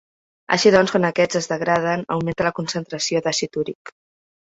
[0.55, 3.97] Així doncs quan aquests es degraden augmenta la concentració d'àcid úric.